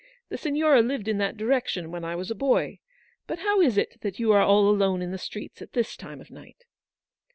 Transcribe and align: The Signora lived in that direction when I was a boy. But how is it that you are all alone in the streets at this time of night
The 0.29 0.37
Signora 0.39 0.81
lived 0.81 1.07
in 1.07 1.19
that 1.19 1.37
direction 1.37 1.91
when 1.91 2.03
I 2.03 2.15
was 2.15 2.31
a 2.31 2.33
boy. 2.33 2.79
But 3.27 3.37
how 3.37 3.61
is 3.61 3.77
it 3.77 4.01
that 4.01 4.17
you 4.17 4.31
are 4.31 4.41
all 4.41 4.67
alone 4.67 4.99
in 5.03 5.11
the 5.11 5.19
streets 5.19 5.61
at 5.61 5.73
this 5.73 5.95
time 5.95 6.19
of 6.19 6.31
night 6.31 6.65